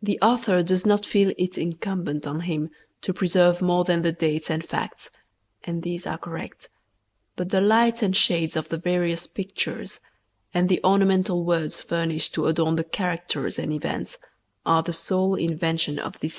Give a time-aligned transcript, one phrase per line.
[0.00, 2.70] THE AUTHOR DOES NOT FEEL IT INCUMBENT ON HIM
[3.00, 5.10] TO PRESERVE MORE THAN THE DATES AND FACTS,
[5.64, 6.68] AND THESE ARE CORRECT,
[7.34, 9.98] BUT THE LIGHTS AND SHADES OF THE VARIOUS PICTURES
[10.54, 14.18] AND THE ORNAMENTAL WORDS FURNISHED TO ADORN THE CHARACTERS AND EVENTS
[14.64, 16.36] ARE THE SOLE INVENTION OF THIS HISTORIAN.